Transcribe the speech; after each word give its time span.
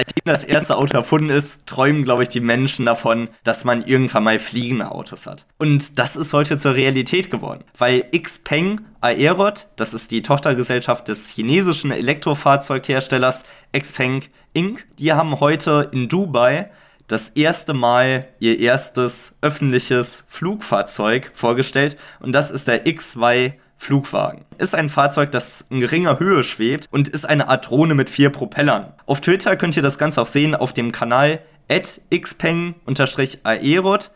seitdem 0.00 0.22
das 0.24 0.44
erste 0.44 0.76
Auto 0.76 0.96
erfunden 0.96 1.28
ist, 1.28 1.66
träumen, 1.66 2.04
glaube 2.04 2.22
ich, 2.22 2.30
die 2.30 2.40
Menschen 2.40 2.86
davon, 2.86 3.28
dass 3.44 3.64
man 3.64 3.84
irgendwann 3.84 4.24
mal 4.24 4.38
fliegende 4.38 4.90
Autos 4.90 5.26
hat. 5.26 5.44
Und 5.58 5.98
das 5.98 6.16
ist 6.16 6.32
heute 6.32 6.56
zur 6.56 6.74
Realität 6.74 7.30
geworden, 7.30 7.64
weil 7.76 8.04
Xpeng 8.10 8.80
Aerot, 9.02 9.66
das 9.76 9.92
ist 9.92 10.10
die 10.10 10.22
Tochtergesellschaft 10.22 11.08
des 11.08 11.28
chinesischen 11.28 11.90
Elektrofahrzeugherstellers 11.90 13.44
Xpeng 13.78 14.22
Inc., 14.54 14.86
die 14.98 15.12
haben 15.12 15.38
heute 15.38 15.90
in 15.92 16.08
Dubai 16.08 16.70
das 17.06 17.30
erste 17.30 17.74
Mal 17.74 18.28
ihr 18.38 18.58
erstes 18.58 19.36
öffentliches 19.42 20.26
Flugfahrzeug 20.30 21.30
vorgestellt 21.34 21.98
und 22.20 22.32
das 22.32 22.50
ist 22.50 22.68
der 22.68 22.86
X2 22.86 23.52
Flugwagen. 23.80 24.44
Ist 24.58 24.74
ein 24.74 24.90
Fahrzeug, 24.90 25.32
das 25.32 25.62
in 25.62 25.80
geringer 25.80 26.18
Höhe 26.18 26.42
schwebt 26.42 26.86
und 26.90 27.08
ist 27.08 27.24
eine 27.24 27.48
Art 27.48 27.70
Drohne 27.70 27.94
mit 27.94 28.10
vier 28.10 28.28
Propellern. 28.28 28.92
Auf 29.06 29.22
Twitter 29.22 29.56
könnt 29.56 29.74
ihr 29.74 29.82
das 29.82 29.96
Ganze 29.96 30.20
auch 30.20 30.26
sehen 30.26 30.54
auf 30.54 30.74
dem 30.74 30.92
Kanal 30.92 31.40
xpeng-aerot 31.70 32.82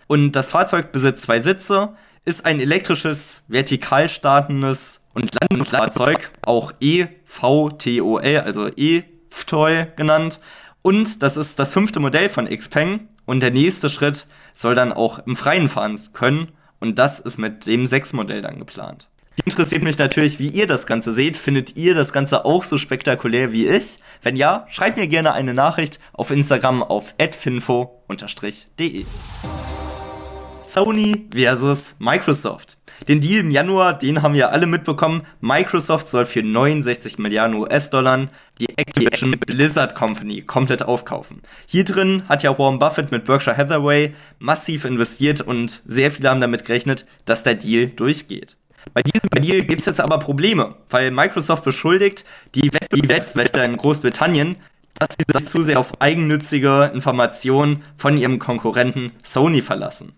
und 0.06 0.32
das 0.32 0.48
Fahrzeug 0.48 0.92
besitzt 0.92 1.22
zwei 1.22 1.40
Sitze, 1.40 1.94
ist 2.26 2.44
ein 2.44 2.60
elektrisches, 2.60 3.46
vertikal 3.48 4.10
startendes 4.10 5.06
und 5.14 5.30
landendes 5.40 5.70
Fahrzeug, 5.70 6.30
auch 6.42 6.72
EVTOL, 6.80 8.20
also 8.40 8.68
E-FTOL 8.68 9.92
genannt. 9.96 10.40
Und 10.82 11.22
das 11.22 11.38
ist 11.38 11.58
das 11.58 11.72
fünfte 11.72 12.00
Modell 12.00 12.28
von 12.28 12.46
Xpeng 12.46 13.08
und 13.24 13.40
der 13.40 13.50
nächste 13.50 13.88
Schritt 13.88 14.26
soll 14.52 14.74
dann 14.74 14.92
auch 14.92 15.20
im 15.26 15.36
Freien 15.36 15.68
fahren 15.68 15.98
können 16.12 16.48
und 16.80 16.98
das 16.98 17.18
ist 17.18 17.38
mit 17.38 17.66
dem 17.66 17.86
6 17.86 18.12
Modell 18.12 18.42
dann 18.42 18.58
geplant. 18.58 19.08
Interessiert 19.46 19.82
mich 19.82 19.98
natürlich, 19.98 20.38
wie 20.38 20.48
ihr 20.48 20.66
das 20.66 20.86
Ganze 20.86 21.12
seht. 21.12 21.36
Findet 21.36 21.76
ihr 21.76 21.94
das 21.94 22.14
Ganze 22.14 22.46
auch 22.46 22.64
so 22.64 22.78
spektakulär 22.78 23.52
wie 23.52 23.68
ich? 23.68 23.98
Wenn 24.22 24.36
ja, 24.36 24.66
schreibt 24.70 24.96
mir 24.96 25.06
gerne 25.06 25.34
eine 25.34 25.52
Nachricht 25.52 26.00
auf 26.14 26.30
Instagram 26.30 26.82
auf 26.82 27.14
finfo-de. 27.38 29.04
Sony 30.66 31.26
versus 31.34 31.96
Microsoft. 31.98 32.78
Den 33.06 33.20
Deal 33.20 33.40
im 33.40 33.50
Januar, 33.50 33.98
den 33.98 34.22
haben 34.22 34.32
wir 34.32 34.50
alle 34.50 34.66
mitbekommen. 34.66 35.26
Microsoft 35.42 36.08
soll 36.08 36.24
für 36.24 36.42
69 36.42 37.18
Milliarden 37.18 37.56
US-Dollar 37.56 38.30
die 38.58 38.68
Activision 38.78 39.32
Blizzard 39.32 39.94
Company 39.94 40.40
komplett 40.40 40.82
aufkaufen. 40.82 41.42
Hier 41.66 41.84
drin 41.84 42.22
hat 42.30 42.42
ja 42.42 42.58
Warren 42.58 42.78
Buffett 42.78 43.10
mit 43.10 43.26
Berkshire 43.26 43.58
Hathaway 43.58 44.14
massiv 44.38 44.86
investiert 44.86 45.42
und 45.42 45.82
sehr 45.84 46.10
viele 46.10 46.30
haben 46.30 46.40
damit 46.40 46.64
gerechnet, 46.64 47.04
dass 47.26 47.42
der 47.42 47.56
Deal 47.56 47.88
durchgeht. 47.88 48.56
Bei 48.92 49.02
diesem 49.02 49.30
Deal 49.30 49.62
gibt 49.62 49.80
es 49.80 49.86
jetzt 49.86 50.00
aber 50.00 50.18
Probleme, 50.18 50.74
weil 50.90 51.10
Microsoft 51.10 51.64
beschuldigt 51.64 52.24
die 52.54 52.72
Wettbewerbswächter 52.72 53.64
in 53.64 53.76
Großbritannien, 53.76 54.56
dass 54.98 55.16
sie 55.18 55.24
sich 55.26 55.46
zu 55.46 55.62
sehr 55.62 55.78
auf 55.78 56.00
eigennützige 56.00 56.90
Informationen 56.94 57.82
von 57.96 58.16
ihrem 58.16 58.38
Konkurrenten 58.38 59.12
Sony 59.22 59.62
verlassen. 59.62 60.12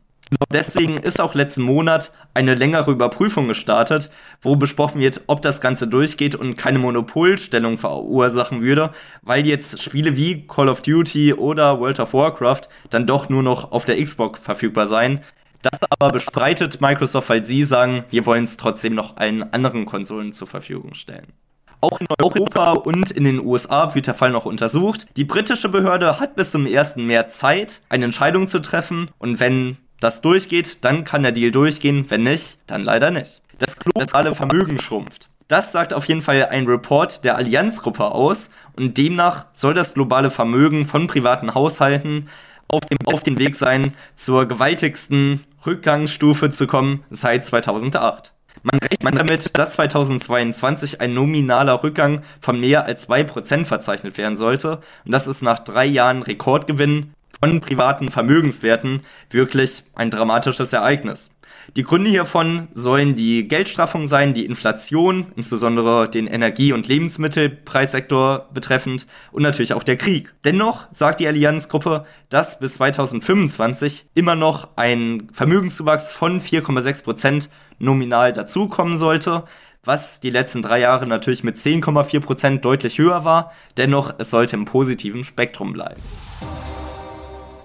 Deswegen 0.53 0.97
ist 0.97 1.21
auch 1.21 1.35
letzten 1.35 1.63
Monat 1.63 2.11
eine 2.35 2.55
längere 2.55 2.91
Überprüfung 2.91 3.47
gestartet, 3.47 4.11
wo 4.43 4.57
besprochen 4.57 5.01
wird, 5.01 5.23
ob 5.29 5.41
das 5.41 5.61
Ganze 5.61 5.87
durchgeht 5.87 6.35
und 6.35 6.57
keine 6.57 6.81
Monopolstellung 6.81 7.79
verursachen 7.79 8.61
würde, 8.61 8.91
weil 9.23 9.47
jetzt 9.47 9.81
Spiele 9.81 10.17
wie 10.17 10.47
Call 10.47 10.69
of 10.69 10.83
Duty 10.83 11.33
oder 11.35 11.79
World 11.79 12.01
of 12.01 12.13
Warcraft 12.13 12.63
dann 12.91 13.07
doch 13.07 13.29
nur 13.29 13.45
noch 13.45 13.71
auf 13.71 13.85
der 13.85 14.03
Xbox 14.03 14.41
verfügbar 14.41 14.89
sein, 14.89 15.21
das 15.63 15.81
aber 15.91 16.11
bestreitet 16.11 16.81
Microsoft, 16.81 17.29
weil 17.29 17.45
sie 17.45 17.63
sagen, 17.65 18.05
wir 18.11 18.27
wollen 18.27 18.45
es 18.45 18.57
trotzdem 18.57 18.95
noch 18.95 19.17
allen 19.17 19.53
anderen 19.53 19.87
Konsolen 19.87 20.33
zur 20.33 20.47
Verfügung 20.47 20.95
stellen. 20.95 21.33
Auch 21.81 22.01
in 22.01 22.07
Europa 22.21 22.73
und 22.73 23.11
in 23.11 23.25
den 23.25 23.45
USA 23.45 23.95
wird 23.95 24.07
der 24.07 24.15
Fall 24.15 24.31
noch 24.31 24.47
untersucht. 24.47 25.07
Die 25.17 25.25
britische 25.25 25.69
Behörde 25.69 26.19
hat 26.19 26.35
bis 26.35 26.51
zum 26.51 26.67
1. 26.67 26.97
März 26.97 27.39
Zeit, 27.39 27.83
eine 27.89 28.07
Entscheidung 28.07 28.49
zu 28.49 28.61
treffen 28.61 29.11
und 29.19 29.41
wenn 29.41 29.77
das 30.01 30.21
durchgeht, 30.21 30.85
dann 30.85 31.05
kann 31.05 31.23
der 31.23 31.33
Deal 31.33 31.51
durchgehen, 31.51 32.07
wenn 32.09 32.23
nicht, 32.23 32.59
dann 32.67 32.83
leider 32.83 33.11
nicht. 33.11 33.43
Das 33.59 33.77
globale 33.77 34.35
Vermögen 34.35 34.79
schrumpft. 34.79 35.31
Das 35.49 35.71
sagt 35.71 35.95
auf 35.95 36.07
jeden 36.07 36.23
Fall 36.23 36.47
ein 36.47 36.67
Report 36.67 37.25
der 37.25 37.37
Allianzgruppe 37.37 38.07
aus 38.07 38.51
und 38.75 38.99
demnach 38.99 39.47
soll 39.53 39.75
das 39.75 39.95
globale 39.95 40.31
Vermögen 40.31 40.87
von 40.87 41.07
privaten 41.07 41.55
Haushalten 41.55 42.29
auf 42.69 42.85
dem, 42.87 42.99
auf 43.07 43.23
dem 43.23 43.39
Weg 43.39 43.57
sein, 43.57 43.93
zur 44.15 44.47
gewaltigsten 44.47 45.45
Rückgangsstufe 45.65 46.51
zu 46.51 46.67
kommen 46.67 47.05
seit 47.11 47.45
2008. 47.45 48.33
Man 48.63 48.81
rechnet 48.81 49.21
damit, 49.21 49.57
dass 49.59 49.73
2022 49.73 51.01
ein 51.01 51.15
nominaler 51.15 51.85
Rückgang 51.85 52.23
von 52.41 52.59
mehr 52.59 52.85
als 52.85 53.09
2% 53.09 53.65
verzeichnet 53.65 54.19
werden 54.19 54.37
sollte. 54.37 54.81
Und 55.05 55.13
das 55.13 55.27
ist 55.27 55.43
nach 55.43 55.61
drei 55.61 55.85
Jahren 55.85 56.23
Rekordgewinn 56.23 57.13
von 57.39 57.61
privaten 57.61 58.09
Vermögenswerten 58.09 59.03
wirklich 59.31 59.85
ein 59.95 60.11
dramatisches 60.11 60.73
Ereignis. 60.73 61.36
Die 61.75 61.83
Gründe 61.83 62.09
hiervon 62.11 62.69
sollen 62.73 63.17
die 63.17 63.49
Geldstraffung 63.49 64.07
sein, 64.07 64.35
die 64.35 64.47
Inflation, 64.47 65.27
insbesondere 65.37 66.09
den 66.09 66.27
Energie- 66.27 66.73
und 66.73 66.87
Lebensmittelpreissektor 66.89 68.49
betreffend 68.55 69.07
und 69.33 69.43
natürlich 69.43 69.75
auch 69.75 69.83
der 69.83 69.97
Krieg. 69.97 70.33
Dennoch 70.45 70.87
sagt 70.93 71.21
die 71.21 71.27
Allianzgruppe, 71.27 72.07
dass 72.29 72.59
bis 72.61 72.75
2025 72.75 74.07
immer 74.15 74.37
noch 74.37 74.69
ein 74.77 75.29
Vermögenszuwachs 75.33 76.11
von 76.11 76.41
4,6 76.41 77.03
Prozent 77.03 77.51
nominal 77.79 78.33
dazukommen 78.33 78.97
sollte, 78.97 79.45
was 79.85 80.21
die 80.21 80.31
letzten 80.31 80.63
drei 80.63 80.81
Jahre 80.81 81.07
natürlich 81.07 81.45
mit 81.45 81.57
10,4 81.57 82.21
Prozent 82.21 82.65
deutlich 82.65 82.99
höher 82.99 83.25
war. 83.25 83.53
Dennoch, 83.77 84.15
es 84.19 84.31
sollte 84.31 84.57
im 84.57 84.65
positiven 84.65 85.25
Spektrum 85.25 85.73
bleiben. 85.73 86.01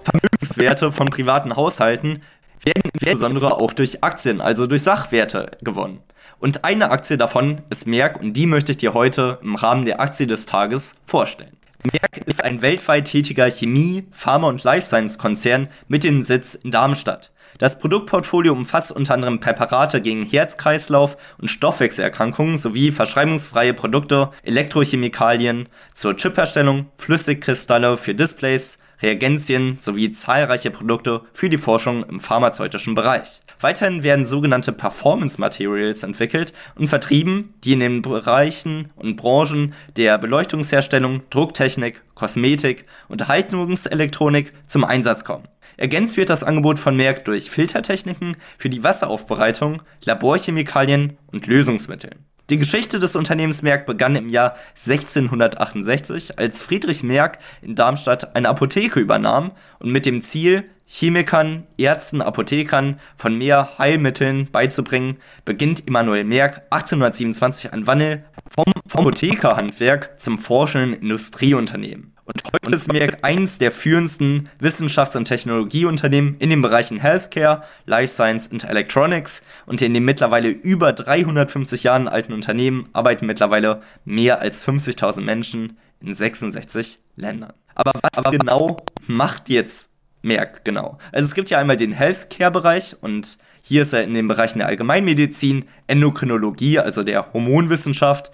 Vermögenswerte 0.04 0.92
von 0.92 1.08
privaten 1.08 1.56
Haushalten 1.56 2.22
werden 2.64 2.90
insbesondere 2.92 3.58
auch 3.58 3.72
durch 3.72 4.02
Aktien, 4.02 4.40
also 4.40 4.66
durch 4.66 4.82
Sachwerte 4.82 5.52
gewonnen. 5.62 6.00
Und 6.38 6.64
eine 6.64 6.90
Aktie 6.90 7.16
davon 7.16 7.62
ist 7.70 7.86
Merck 7.86 8.20
und 8.20 8.32
die 8.32 8.46
möchte 8.46 8.72
ich 8.72 8.78
dir 8.78 8.94
heute 8.94 9.38
im 9.42 9.54
Rahmen 9.54 9.84
der 9.84 10.00
Aktie 10.00 10.26
des 10.26 10.46
Tages 10.46 11.00
vorstellen. 11.06 11.56
Merck 11.84 12.26
ist 12.26 12.42
ein 12.42 12.62
weltweit 12.62 13.06
tätiger 13.06 13.50
Chemie-, 13.50 14.06
Pharma- 14.12 14.48
und 14.48 14.62
Life 14.64 14.86
Science-Konzern 14.86 15.68
mit 15.88 16.04
dem 16.04 16.22
Sitz 16.22 16.54
in 16.54 16.70
Darmstadt. 16.70 17.32
Das 17.58 17.78
Produktportfolio 17.78 18.52
umfasst 18.52 18.90
unter 18.90 19.14
anderem 19.14 19.38
Präparate 19.38 20.00
gegen 20.00 20.24
Herz-Kreislauf- 20.24 21.16
und 21.38 21.48
Stoffwechselerkrankungen 21.48 22.56
sowie 22.56 22.90
verschreibungsfreie 22.90 23.74
Produkte, 23.74 24.30
Elektrochemikalien 24.42 25.68
zur 25.94 26.16
Chipherstellung, 26.16 26.86
Flüssigkristalle 26.96 27.96
für 27.96 28.14
Displays, 28.14 28.78
Reagenzien 29.02 29.76
sowie 29.78 30.12
zahlreiche 30.12 30.70
Produkte 30.70 31.22
für 31.32 31.48
die 31.48 31.58
Forschung 31.58 32.04
im 32.04 32.20
pharmazeutischen 32.20 32.94
Bereich. 32.94 33.42
Weiterhin 33.60 34.02
werden 34.02 34.26
sogenannte 34.26 34.72
Performance 34.72 35.40
Materials 35.40 36.02
entwickelt 36.02 36.52
und 36.74 36.88
vertrieben, 36.88 37.54
die 37.64 37.72
in 37.72 37.80
den 37.80 38.02
Bereichen 38.02 38.90
und 38.96 39.16
Branchen 39.16 39.74
der 39.96 40.18
Beleuchtungsherstellung, 40.18 41.22
Drucktechnik, 41.30 42.02
Kosmetik, 42.14 42.84
und 43.08 43.22
Unterhaltungselektronik 43.22 44.52
zum 44.66 44.84
Einsatz 44.84 45.24
kommen. 45.24 45.46
Ergänzt 45.76 46.16
wird 46.16 46.28
das 46.28 46.42
Angebot 46.42 46.78
von 46.78 46.96
Merck 46.96 47.24
durch 47.24 47.50
Filtertechniken 47.50 48.36
für 48.58 48.68
die 48.68 48.82
Wasseraufbereitung, 48.82 49.82
Laborchemikalien 50.04 51.16
und 51.30 51.46
Lösungsmitteln. 51.46 52.26
Die 52.52 52.58
Geschichte 52.58 52.98
des 52.98 53.16
Unternehmens 53.16 53.62
Merck 53.62 53.86
begann 53.86 54.14
im 54.14 54.28
Jahr 54.28 54.56
1668, 54.74 56.38
als 56.38 56.60
Friedrich 56.60 57.02
Merck 57.02 57.38
in 57.62 57.74
Darmstadt 57.74 58.36
eine 58.36 58.50
Apotheke 58.50 59.00
übernahm 59.00 59.52
und 59.78 59.90
mit 59.90 60.04
dem 60.04 60.20
Ziel, 60.20 60.64
Chemikern, 60.84 61.66
Ärzten, 61.78 62.20
Apothekern 62.20 63.00
von 63.16 63.38
mehr 63.38 63.78
Heilmitteln 63.78 64.50
beizubringen, 64.52 65.16
beginnt 65.46 65.86
Immanuel 65.86 66.24
Merck 66.24 66.60
1827 66.68 67.72
ein 67.72 67.86
Wandel 67.86 68.22
vom, 68.46 68.66
Apothekerhandwerk 68.92 70.20
zum 70.20 70.38
forschenden 70.38 70.92
Industrieunternehmen. 71.00 72.11
Und 72.24 72.40
heute 72.52 72.76
ist 72.76 72.92
Merck 72.92 73.24
eins 73.24 73.58
der 73.58 73.72
führendsten 73.72 74.48
Wissenschafts- 74.60 75.16
und 75.16 75.24
Technologieunternehmen 75.24 76.36
in 76.38 76.50
den 76.50 76.62
Bereichen 76.62 77.00
Healthcare, 77.00 77.64
Life 77.84 78.12
Science 78.12 78.46
und 78.48 78.62
Electronics 78.62 79.42
und 79.66 79.82
in 79.82 79.92
den 79.92 80.04
mittlerweile 80.04 80.48
über 80.48 80.92
350 80.92 81.82
Jahren 81.82 82.06
alten 82.06 82.32
Unternehmen 82.32 82.88
arbeiten 82.92 83.26
mittlerweile 83.26 83.82
mehr 84.04 84.40
als 84.40 84.64
50.000 84.66 85.20
Menschen 85.22 85.78
in 86.00 86.14
66 86.14 87.00
Ländern. 87.16 87.54
Aber 87.74 87.92
was 88.00 88.24
aber 88.24 88.30
genau 88.30 88.76
macht 89.08 89.48
jetzt 89.48 89.90
Merck 90.22 90.64
genau? 90.64 90.98
Also 91.10 91.26
es 91.26 91.34
gibt 91.34 91.50
ja 91.50 91.58
einmal 91.58 91.76
den 91.76 91.92
Healthcare-Bereich 91.92 92.96
und 93.00 93.38
hier 93.62 93.82
ist 93.82 93.92
er 93.92 94.04
in 94.04 94.14
den 94.14 94.28
Bereichen 94.28 94.58
der 94.58 94.68
Allgemeinmedizin, 94.68 95.64
Endokrinologie, 95.88 96.78
also 96.78 97.02
der 97.02 97.32
Hormonwissenschaft, 97.32 98.30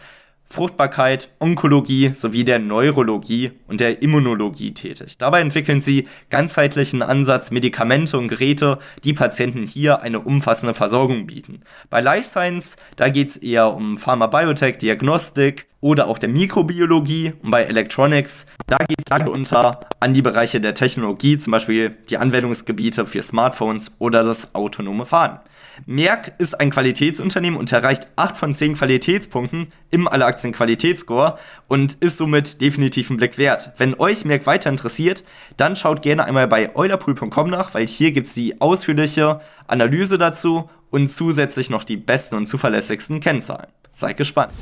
Fruchtbarkeit, 0.50 1.28
Onkologie 1.40 2.12
sowie 2.14 2.44
der 2.44 2.58
Neurologie 2.58 3.52
und 3.66 3.80
der 3.80 4.00
Immunologie 4.02 4.72
tätig. 4.72 5.18
Dabei 5.18 5.40
entwickeln 5.40 5.82
sie 5.82 6.08
ganzheitlichen 6.30 7.02
Ansatz 7.02 7.50
Medikamente 7.50 8.16
und 8.16 8.28
Geräte, 8.28 8.78
die 9.04 9.12
Patienten 9.12 9.66
hier 9.66 10.00
eine 10.00 10.20
umfassende 10.20 10.72
Versorgung 10.72 11.26
bieten. 11.26 11.60
Bei 11.90 12.00
Life 12.00 12.28
Science, 12.30 12.76
da 12.96 13.10
geht 13.10 13.28
es 13.28 13.36
eher 13.36 13.74
um 13.74 13.98
Pharma-Biotech, 13.98 14.78
Diagnostik, 14.78 15.66
oder 15.80 16.08
auch 16.08 16.18
der 16.18 16.28
Mikrobiologie. 16.28 17.34
Und 17.42 17.50
bei 17.50 17.64
Electronics, 17.64 18.46
da 18.66 18.76
geht 18.76 18.98
es 19.10 19.28
unter 19.28 19.80
an 20.00 20.14
die 20.14 20.22
Bereiche 20.22 20.60
der 20.60 20.74
Technologie, 20.74 21.38
zum 21.38 21.52
Beispiel 21.52 21.96
die 22.08 22.18
Anwendungsgebiete 22.18 23.06
für 23.06 23.22
Smartphones 23.22 23.96
oder 23.98 24.24
das 24.24 24.54
autonome 24.54 25.06
Fahren. 25.06 25.40
Merck 25.86 26.32
ist 26.38 26.58
ein 26.58 26.70
Qualitätsunternehmen 26.70 27.58
und 27.58 27.70
erreicht 27.70 28.08
8 28.16 28.36
von 28.36 28.54
10 28.54 28.74
Qualitätspunkten 28.74 29.72
im 29.90 30.08
Alleraktien 30.08 30.52
Qualitätsscore 30.52 31.38
und 31.68 31.94
ist 31.94 32.18
somit 32.18 32.60
definitiv 32.60 33.10
einen 33.10 33.18
Blick 33.18 33.38
wert. 33.38 33.72
Wenn 33.76 33.94
euch 33.94 34.24
Merck 34.24 34.46
weiter 34.46 34.70
interessiert, 34.70 35.22
dann 35.56 35.76
schaut 35.76 36.02
gerne 36.02 36.24
einmal 36.24 36.48
bei 36.48 36.74
eulerpool.com 36.74 37.50
nach, 37.50 37.74
weil 37.74 37.86
hier 37.86 38.12
gibt 38.12 38.26
es 38.26 38.34
die 38.34 38.60
ausführliche 38.60 39.40
Analyse 39.68 40.18
dazu 40.18 40.68
und 40.90 41.10
zusätzlich 41.10 41.70
noch 41.70 41.84
die 41.84 41.96
besten 41.96 42.34
und 42.34 42.46
zuverlässigsten 42.46 43.20
Kennzahlen. 43.20 43.68
Seid 43.94 44.16
gespannt. 44.16 44.52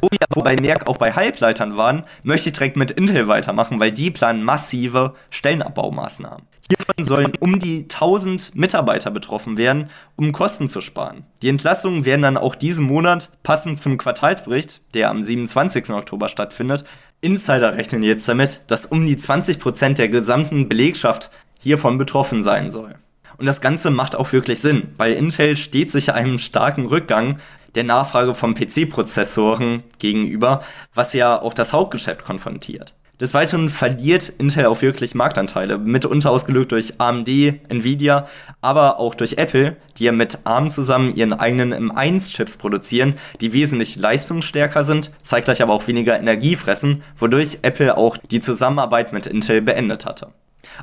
Wo 0.00 0.08
wir 0.10 0.42
bei 0.42 0.56
Merck 0.56 0.86
auch 0.86 0.96
bei 0.96 1.12
Halbleitern 1.12 1.76
waren, 1.76 2.04
möchte 2.22 2.48
ich 2.48 2.54
direkt 2.54 2.76
mit 2.76 2.90
Intel 2.90 3.28
weitermachen, 3.28 3.80
weil 3.80 3.92
die 3.92 4.10
planen 4.10 4.42
massive 4.42 5.14
Stellenabbaumaßnahmen. 5.28 6.46
Hiervon 6.70 7.04
sollen 7.04 7.32
um 7.40 7.58
die 7.58 7.82
1000 7.82 8.54
Mitarbeiter 8.54 9.10
betroffen 9.10 9.58
werden, 9.58 9.90
um 10.16 10.32
Kosten 10.32 10.68
zu 10.68 10.80
sparen. 10.80 11.26
Die 11.42 11.48
Entlassungen 11.48 12.04
werden 12.04 12.22
dann 12.22 12.36
auch 12.36 12.54
diesen 12.54 12.86
Monat, 12.86 13.28
passend 13.42 13.78
zum 13.78 13.98
Quartalsbericht, 13.98 14.80
der 14.94 15.10
am 15.10 15.22
27. 15.22 15.90
Oktober 15.90 16.28
stattfindet, 16.28 16.84
Insider 17.20 17.76
rechnen 17.76 18.02
jetzt 18.02 18.26
damit, 18.28 18.60
dass 18.68 18.86
um 18.86 19.04
die 19.04 19.16
20% 19.16 19.94
der 19.94 20.08
gesamten 20.08 20.68
Belegschaft 20.68 21.30
hiervon 21.58 21.98
betroffen 21.98 22.42
sein 22.42 22.70
soll. 22.70 22.94
Und 23.40 23.46
das 23.46 23.62
Ganze 23.62 23.90
macht 23.90 24.16
auch 24.16 24.34
wirklich 24.34 24.60
Sinn, 24.60 24.88
weil 24.98 25.14
Intel 25.14 25.56
steht 25.56 25.90
sich 25.90 26.12
einem 26.12 26.36
starken 26.36 26.84
Rückgang 26.84 27.38
der 27.74 27.84
Nachfrage 27.84 28.34
von 28.34 28.54
PC-Prozessoren 28.54 29.82
gegenüber, 29.98 30.60
was 30.92 31.14
ja 31.14 31.40
auch 31.40 31.54
das 31.54 31.72
Hauptgeschäft 31.72 32.22
konfrontiert. 32.22 32.94
Des 33.18 33.32
Weiteren 33.32 33.70
verliert 33.70 34.30
Intel 34.36 34.66
auch 34.66 34.82
wirklich 34.82 35.14
Marktanteile, 35.14 35.78
mitunter 35.78 36.30
ausgelöst 36.30 36.72
durch 36.72 37.00
AMD, 37.00 37.28
Nvidia, 37.68 38.28
aber 38.60 38.98
auch 38.98 39.14
durch 39.14 39.38
Apple, 39.38 39.76
die 39.96 40.04
ja 40.04 40.12
mit 40.12 40.40
ARM 40.44 40.70
zusammen 40.70 41.14
ihren 41.14 41.32
eigenen 41.32 41.72
M1-Chips 41.72 42.58
produzieren, 42.58 43.14
die 43.40 43.54
wesentlich 43.54 43.96
leistungsstärker 43.96 44.84
sind, 44.84 45.12
zeitgleich 45.22 45.62
aber 45.62 45.72
auch 45.72 45.86
weniger 45.86 46.18
Energie 46.18 46.56
fressen, 46.56 47.02
wodurch 47.16 47.60
Apple 47.62 47.96
auch 47.96 48.18
die 48.18 48.40
Zusammenarbeit 48.40 49.14
mit 49.14 49.26
Intel 49.26 49.62
beendet 49.62 50.04
hatte. 50.04 50.28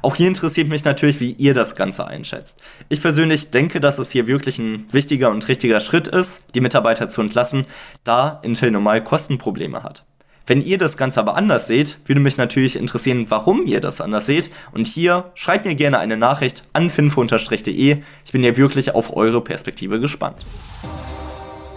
Auch 0.01 0.15
hier 0.15 0.27
interessiert 0.27 0.67
mich 0.67 0.83
natürlich, 0.83 1.19
wie 1.19 1.31
ihr 1.31 1.53
das 1.53 1.75
Ganze 1.75 2.07
einschätzt. 2.07 2.61
Ich 2.89 3.01
persönlich 3.01 3.51
denke, 3.51 3.79
dass 3.79 3.99
es 3.99 4.11
hier 4.11 4.27
wirklich 4.27 4.59
ein 4.59 4.85
wichtiger 4.91 5.29
und 5.29 5.47
richtiger 5.47 5.79
Schritt 5.79 6.07
ist, 6.07 6.55
die 6.55 6.61
Mitarbeiter 6.61 7.09
zu 7.09 7.21
entlassen, 7.21 7.65
da 8.03 8.39
Intel 8.43 8.71
normal 8.71 9.03
Kostenprobleme 9.03 9.83
hat. 9.83 10.05
Wenn 10.45 10.61
ihr 10.61 10.77
das 10.77 10.95
Ganze 10.95 11.19
aber 11.19 11.35
anders 11.35 11.67
seht, 11.67 11.97
würde 12.05 12.21
mich 12.21 12.37
natürlich 12.37 12.77
interessieren, 12.77 13.25
warum 13.27 13.65
ihr 13.65 13.81
das 13.81 13.99
anders 13.99 14.25
seht. 14.25 14.49
Und 14.71 14.87
hier 14.87 15.31
schreibt 15.35 15.65
mir 15.65 15.75
gerne 15.75 15.99
eine 15.99 16.15
Nachricht 16.15 16.63
an 16.71 16.89
finfo-de. 16.89 17.97
Ich 18.25 18.31
bin 18.31 18.43
ja 18.43 18.55
wirklich 18.55 18.95
auf 18.95 19.15
eure 19.15 19.41
Perspektive 19.41 19.99
gespannt. 19.99 20.37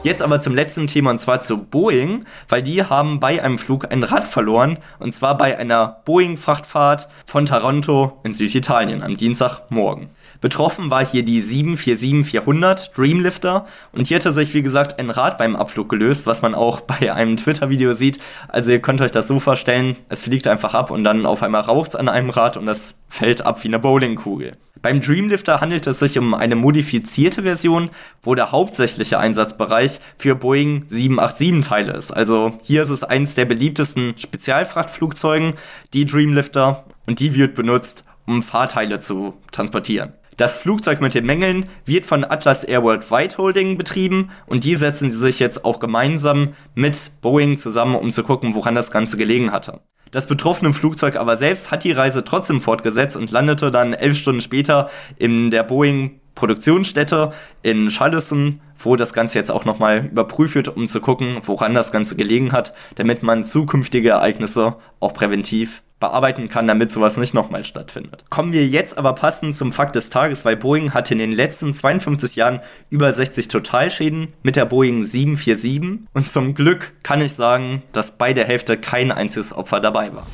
Jetzt 0.02 0.22
aber 0.22 0.40
zum 0.40 0.54
letzten 0.54 0.86
Thema 0.86 1.10
und 1.10 1.18
zwar 1.18 1.42
zu 1.42 1.62
Boeing, 1.62 2.24
weil 2.48 2.62
die 2.62 2.82
haben 2.82 3.20
bei 3.20 3.42
einem 3.42 3.58
Flug 3.58 3.92
ein 3.92 4.02
Rad 4.02 4.26
verloren 4.26 4.78
und 4.98 5.12
zwar 5.12 5.36
bei 5.36 5.58
einer 5.58 6.00
Boeing-Frachtfahrt 6.06 7.06
von 7.26 7.44
Toronto 7.44 8.18
in 8.24 8.32
Süditalien 8.32 9.02
am 9.02 9.18
Dienstagmorgen. 9.18 10.08
Betroffen 10.40 10.90
war 10.90 11.04
hier 11.04 11.22
die 11.22 11.42
747-400 11.42 12.94
Dreamlifter 12.96 13.66
und 13.92 14.06
hier 14.06 14.16
hatte 14.16 14.32
sich 14.32 14.54
wie 14.54 14.62
gesagt 14.62 14.98
ein 14.98 15.10
Rad 15.10 15.36
beim 15.36 15.54
Abflug 15.54 15.90
gelöst, 15.90 16.26
was 16.26 16.40
man 16.40 16.54
auch 16.54 16.80
bei 16.80 17.12
einem 17.12 17.36
Twitter-Video 17.36 17.92
sieht. 17.92 18.18
Also 18.48 18.72
ihr 18.72 18.80
könnt 18.80 19.02
euch 19.02 19.10
das 19.12 19.28
so 19.28 19.38
vorstellen, 19.38 19.96
es 20.08 20.24
fliegt 20.24 20.46
einfach 20.46 20.72
ab 20.72 20.90
und 20.90 21.04
dann 21.04 21.26
auf 21.26 21.42
einmal 21.42 21.60
raucht 21.60 21.90
es 21.90 21.96
an 21.96 22.08
einem 22.08 22.30
Rad 22.30 22.56
und 22.56 22.68
es 22.68 22.99
fällt 23.10 23.44
ab 23.44 23.62
wie 23.62 23.68
eine 23.68 23.78
Bowlingkugel. 23.78 24.52
Beim 24.82 25.02
Dreamlifter 25.02 25.60
handelt 25.60 25.86
es 25.86 25.98
sich 25.98 26.16
um 26.16 26.32
eine 26.32 26.56
modifizierte 26.56 27.42
Version, 27.42 27.90
wo 28.22 28.34
der 28.34 28.50
hauptsächliche 28.50 29.18
Einsatzbereich 29.18 30.00
für 30.16 30.34
Boeing 30.34 30.84
787-Teile 30.84 31.92
ist. 31.92 32.12
Also 32.12 32.58
hier 32.62 32.82
ist 32.82 32.88
es 32.88 33.04
eines 33.04 33.34
der 33.34 33.44
beliebtesten 33.44 34.14
Spezialfrachtflugzeugen, 34.16 35.54
die 35.92 36.06
Dreamlifter, 36.06 36.84
und 37.06 37.20
die 37.20 37.34
wird 37.34 37.54
benutzt, 37.54 38.04
um 38.26 38.42
Fahrteile 38.42 39.00
zu 39.00 39.34
transportieren. 39.52 40.14
Das 40.38 40.56
Flugzeug 40.56 41.02
mit 41.02 41.12
den 41.12 41.26
Mängeln 41.26 41.66
wird 41.84 42.06
von 42.06 42.24
Atlas 42.24 42.64
Air 42.64 42.82
Worldwide 42.82 43.36
Holding 43.36 43.76
betrieben 43.76 44.30
und 44.46 44.64
die 44.64 44.76
setzen 44.76 45.10
sich 45.10 45.38
jetzt 45.38 45.66
auch 45.66 45.80
gemeinsam 45.80 46.54
mit 46.74 46.96
Boeing 47.20 47.58
zusammen, 47.58 47.94
um 47.94 48.10
zu 48.10 48.22
gucken, 48.22 48.54
woran 48.54 48.74
das 48.74 48.90
Ganze 48.90 49.18
gelegen 49.18 49.52
hatte. 49.52 49.82
Das 50.10 50.26
betroffene 50.26 50.72
Flugzeug 50.72 51.16
aber 51.16 51.36
selbst 51.36 51.70
hat 51.70 51.84
die 51.84 51.92
Reise 51.92 52.24
trotzdem 52.24 52.60
fortgesetzt 52.60 53.16
und 53.16 53.30
landete 53.30 53.70
dann 53.70 53.92
elf 53.92 54.18
Stunden 54.18 54.40
später 54.40 54.90
in 55.16 55.50
der 55.50 55.62
Boeing 55.62 56.20
Produktionsstätte 56.34 57.32
in 57.62 57.88
Charleston, 57.88 58.60
wo 58.78 58.96
das 58.96 59.12
Ganze 59.12 59.38
jetzt 59.38 59.50
auch 59.50 59.64
nochmal 59.64 60.06
überprüft 60.06 60.54
wird, 60.54 60.68
um 60.68 60.86
zu 60.86 61.00
gucken, 61.00 61.38
woran 61.42 61.74
das 61.74 61.92
Ganze 61.92 62.16
gelegen 62.16 62.52
hat, 62.52 62.74
damit 62.94 63.22
man 63.22 63.44
zukünftige 63.44 64.10
Ereignisse 64.10 64.76
auch 65.00 65.12
präventiv 65.12 65.82
bearbeiten 66.00 66.48
kann, 66.48 66.66
damit 66.66 66.90
sowas 66.90 67.16
nicht 67.18 67.34
nochmal 67.34 67.64
stattfindet. 67.64 68.24
Kommen 68.30 68.52
wir 68.52 68.66
jetzt 68.66 68.98
aber 68.98 69.12
passend 69.12 69.56
zum 69.56 69.72
Fakt 69.72 69.94
des 69.94 70.10
Tages, 70.10 70.44
weil 70.44 70.56
Boeing 70.56 70.94
hatte 70.94 71.14
in 71.14 71.18
den 71.18 71.32
letzten 71.32 71.72
52 71.72 72.36
Jahren 72.36 72.60
über 72.88 73.12
60 73.12 73.48
Totalschäden 73.48 74.28
mit 74.42 74.56
der 74.56 74.64
Boeing 74.64 75.04
747 75.04 76.08
und 76.12 76.28
zum 76.28 76.54
Glück 76.54 76.92
kann 77.02 77.20
ich 77.20 77.32
sagen, 77.32 77.82
dass 77.92 78.16
bei 78.18 78.32
der 78.32 78.46
Hälfte 78.46 78.76
kein 78.76 79.12
einziges 79.12 79.52
Opfer 79.52 79.80
dabei 79.80 80.14
war. 80.14 80.26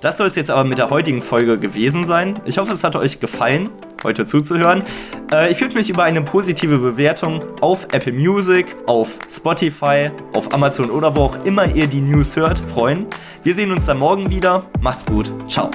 Das 0.00 0.18
soll 0.18 0.26
es 0.26 0.36
jetzt 0.36 0.50
aber 0.50 0.64
mit 0.64 0.76
der 0.76 0.90
heutigen 0.90 1.22
Folge 1.22 1.58
gewesen 1.58 2.04
sein. 2.04 2.38
Ich 2.44 2.58
hoffe, 2.58 2.74
es 2.74 2.84
hat 2.84 2.94
euch 2.94 3.20
gefallen, 3.20 3.70
heute 4.04 4.26
zuzuhören. 4.26 4.82
Äh, 5.32 5.50
ich 5.50 5.60
würde 5.60 5.74
mich 5.74 5.90
über 5.90 6.04
eine 6.04 6.22
positive 6.22 6.78
Bewertung 6.78 7.42
auf 7.60 7.88
Apple 7.92 8.12
Music, 8.12 8.66
auf 8.86 9.18
Spotify, 9.28 10.10
auf 10.32 10.52
Amazon 10.52 10.90
oder 10.90 11.14
wo 11.16 11.22
auch 11.22 11.44
immer 11.44 11.66
ihr 11.74 11.86
die 11.86 12.00
News 12.00 12.36
hört, 12.36 12.58
freuen. 12.58 13.06
Wir 13.42 13.54
sehen 13.54 13.72
uns 13.72 13.86
dann 13.86 13.98
morgen 13.98 14.30
wieder. 14.30 14.66
Macht's 14.80 15.04
gut. 15.04 15.32
Ciao. 15.48 15.70